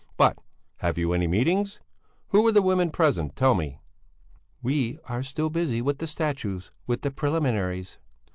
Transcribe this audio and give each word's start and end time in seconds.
But, 0.17 0.39
have 0.77 0.97
you 0.97 1.13
any 1.13 1.27
meetings? 1.27 1.79
Who 2.29 2.41
were 2.41 2.51
the 2.51 2.63
women 2.63 2.89
present? 2.89 3.35
Tell 3.35 3.53
me?" 3.53 3.77
"We 4.63 4.97
are 5.05 5.21
still 5.21 5.51
busy 5.51 5.79
with 5.79 5.99
the 5.99 6.07
statutes, 6.07 6.71
with 6.87 7.03
the 7.03 7.11
preliminaries." 7.11 7.99